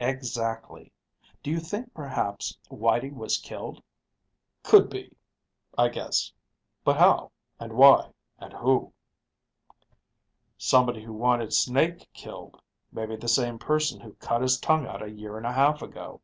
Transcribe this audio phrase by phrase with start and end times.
[0.00, 0.90] "Exactly.
[1.44, 3.80] Do you think perhaps White was killed?"
[4.64, 5.14] "Could be,
[5.78, 6.32] I guess.
[6.82, 8.10] But how, and why,
[8.40, 8.92] and who?"
[10.58, 12.60] "Somebody who wanted Snake killed.
[12.90, 16.20] Maybe the same person who cut his tongue out a year and a half ago."